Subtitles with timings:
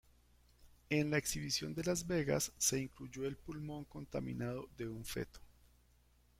[0.89, 5.39] En la exhibición de Las Vegas, se incluyó el pulmón contaminado de un feto.